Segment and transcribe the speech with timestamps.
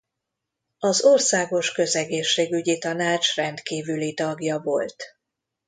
[0.79, 5.03] Az országos közegészségügyi tanács rendkívüli tagja volt.